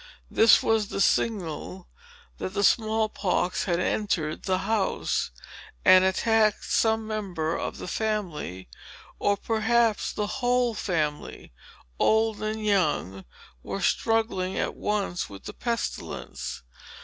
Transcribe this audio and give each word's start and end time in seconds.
This 0.31 0.63
was 0.63 0.87
the 0.87 0.99
signal 0.99 1.87
that 2.39 2.55
the 2.55 2.63
small 2.63 3.07
pox 3.07 3.65
had 3.65 3.79
entered 3.79 4.41
the 4.45 4.57
house, 4.65 5.29
and 5.85 6.03
attacked 6.03 6.63
some 6.65 7.05
member 7.05 7.55
of 7.55 7.77
the 7.77 7.87
family; 7.87 8.67
or 9.19 9.37
perhaps 9.37 10.11
the 10.11 10.25
whole 10.41 10.73
family, 10.73 11.53
old 11.99 12.41
and 12.41 12.65
young, 12.65 13.25
were 13.61 13.79
struggling 13.83 14.57
at 14.57 14.73
once 14.73 15.29
with 15.29 15.43
the 15.43 15.53
pestilence. 15.53 16.63